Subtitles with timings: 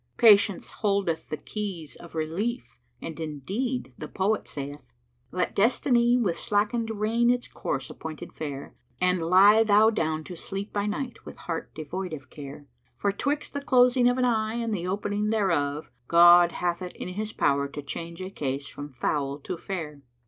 [0.17, 4.95] Patience holdeth the keys of relief and indeed the poet saith,
[5.31, 8.73] 'Let destiny with slackened rein its course appointed fare!
[8.99, 12.65] And lie thou down to sleep by night, with heart devoid of care;
[12.97, 17.09] For 'twixt the closing of an eye and th' opening thereof, God hath it in
[17.09, 20.01] His power to change a case from foul to fair."